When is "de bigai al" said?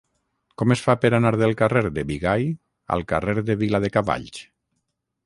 1.99-3.05